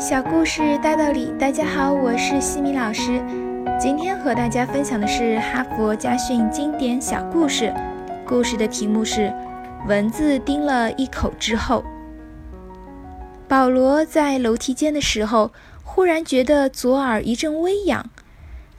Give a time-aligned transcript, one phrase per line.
[0.00, 3.22] 小故事大道理，大家好，我是西米老师。
[3.78, 7.70] 今天和大家分享的是哈佛家训经典小故事。
[8.26, 9.30] 故事的题目是
[9.86, 11.84] “蚊子叮了一口之后”。
[13.46, 15.52] 保罗在楼梯间的时候，
[15.84, 18.08] 忽然觉得左耳一阵微痒，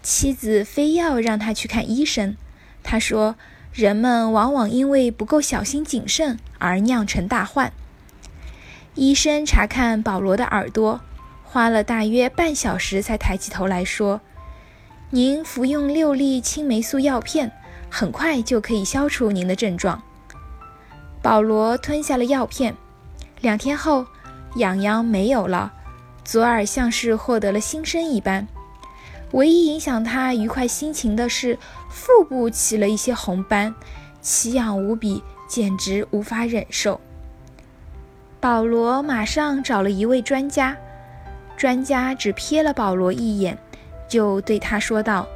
[0.01, 2.35] 妻子非要让他去看医生。
[2.81, 3.35] 他说
[3.71, 7.71] ：“人们往往因为不够小心谨慎而酿成大患。”
[8.95, 10.99] 医生查看保罗的耳朵。
[11.51, 14.21] 花了大约半小时才抬起头来说
[15.11, 17.51] ：“您服用六粒青霉素药片，
[17.89, 20.01] 很快就可以消除您的症状。”
[21.21, 22.73] 保罗吞下了药片，
[23.41, 24.05] 两天后，
[24.55, 25.73] 痒痒没有了，
[26.23, 28.47] 左耳像是获得了新生一般。
[29.31, 31.59] 唯一影响他愉快心情的是
[31.89, 33.75] 腹部起了一些红斑，
[34.21, 37.01] 奇痒无比，简直无法忍受。
[38.39, 40.77] 保罗马上找了一位专家。
[41.61, 43.55] 专家只瞥了保罗一眼，
[44.07, 45.27] 就对他说道：“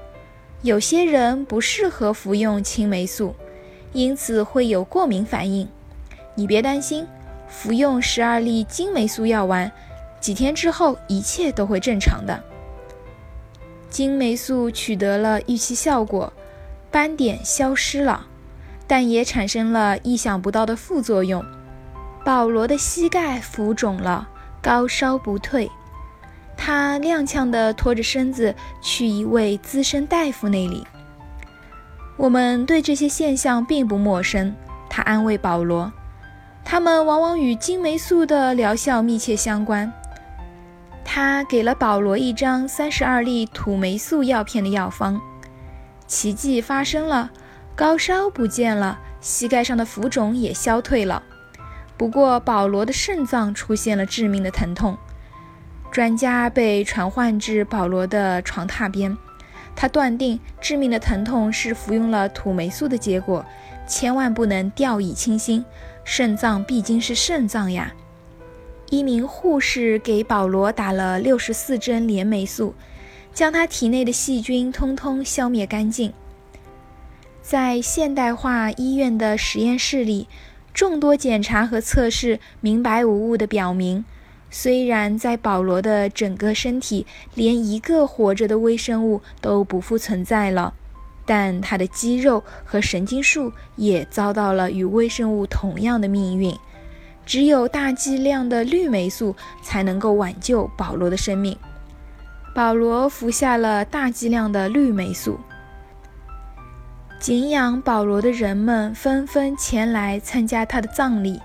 [0.63, 3.35] 有些人不适合服用青霉素，
[3.93, 5.69] 因此会有过敏反应。
[6.33, 7.05] 你别担心，
[7.47, 9.71] 服用十二粒金霉素药丸，
[10.19, 12.43] 几天之后一切都会正常的。”
[13.91, 16.33] 金霉素取得了预期效果，
[16.89, 18.25] 斑点消失了，
[18.87, 21.45] 但也产生了意想不到的副作用。
[22.25, 24.27] 保罗的膝盖浮肿了，
[24.59, 25.69] 高烧不退。
[26.57, 30.85] 他踉跄地拖着身子去一位资深大夫那里。
[32.17, 34.55] 我们对这些现象并不陌生，
[34.89, 35.91] 他安慰保罗。
[36.63, 39.91] 他们往往与金霉素的疗效密切相关。
[41.03, 45.21] 他给了保罗一张三十二粒土霉素药片的药方。
[46.07, 47.29] 奇迹发生了，
[47.75, 51.21] 高烧不见了，膝盖上的浮肿也消退了。
[51.97, 54.97] 不过，保罗的肾脏出现了致命的疼痛。
[55.95, 59.17] 专家被传唤至保罗的床榻边，
[59.77, 63.45] 他断定致命的疼痛是服用了土霉素的结果，
[63.87, 65.63] 千万不能掉以轻心。
[66.03, 67.93] 肾脏毕竟是肾脏呀。
[68.89, 72.75] 一名护士给保罗打了六十四针链霉素，
[73.33, 76.11] 将他体内的细菌通通消灭干净。
[77.41, 80.27] 在现代化医院的实验室里，
[80.73, 84.03] 众多检查和测试明白无误地表明。
[84.57, 90.73] 虽然在保罗的整个身体连一个活着的微生物都不复存在了，
[91.25, 96.57] 但他的肌肉和神经束也遭到了与微生物同样的命运。
[97.25, 101.57] 只有大剂量的氯霉素才能够挽救保罗的生命。
[102.55, 105.37] 保罗服下了大剂量的氯霉素。
[107.19, 111.41] 敬仰保罗的人们纷纷前来参加他的葬礼。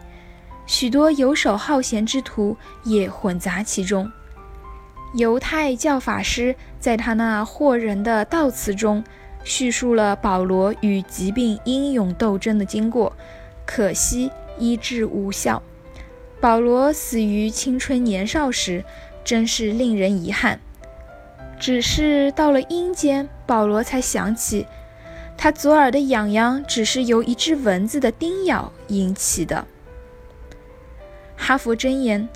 [0.70, 4.08] 许多游手好闲之徒也混杂其中。
[5.14, 9.03] 犹太教法师在他那惑人的悼词中
[9.42, 13.12] 叙述了保罗与疾病英勇斗争的经过，
[13.66, 14.30] 可惜
[14.60, 15.60] 医治无效。
[16.41, 18.84] 保罗死于青春年少时，
[19.25, 20.60] 真是令人遗憾。
[21.59, 24.69] 只是到了阴间，保罗才想起，
[25.36, 29.66] 他左耳的痒痒只是由一只蚊子的叮咬引起的。
[31.50, 32.28] 哈佛箴言：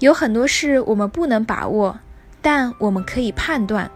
[0.00, 1.98] 有很多事我们不能把握，
[2.42, 3.90] 但我们可以判断。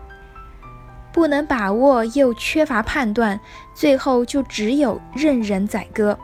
[1.12, 3.38] 不能把握又缺乏判断，
[3.75, 6.19] 最后就只有任人宰割。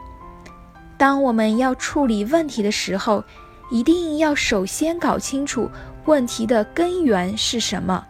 [0.97, 3.23] 当我们要处理问题的时候，
[3.71, 5.71] 一定要首先搞清楚
[6.07, 8.03] 问题的根源是什么。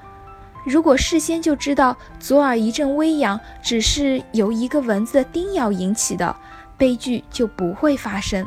[0.65, 6.37] 如果事先就知道左耳一阵微痒只是由一个蚊子的叮咬引起的，
[6.79, 8.47] 悲剧就不会发生。